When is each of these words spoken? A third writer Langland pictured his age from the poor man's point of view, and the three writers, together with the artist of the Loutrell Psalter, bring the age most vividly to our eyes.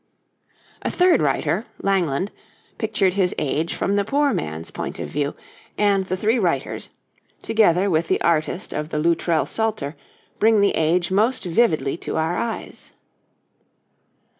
A 0.81 0.89
third 0.89 1.21
writer 1.21 1.67
Langland 1.79 2.31
pictured 2.79 3.13
his 3.13 3.35
age 3.37 3.75
from 3.75 3.97
the 3.97 4.03
poor 4.03 4.33
man's 4.33 4.71
point 4.71 4.97
of 4.97 5.07
view, 5.09 5.35
and 5.77 6.07
the 6.07 6.17
three 6.17 6.39
writers, 6.39 6.89
together 7.43 7.87
with 7.87 8.07
the 8.07 8.19
artist 8.21 8.73
of 8.73 8.89
the 8.89 8.97
Loutrell 8.97 9.45
Psalter, 9.45 9.95
bring 10.39 10.59
the 10.59 10.71
age 10.73 11.11
most 11.11 11.45
vividly 11.45 11.97
to 11.97 12.17
our 12.17 12.35
eyes. 12.35 12.93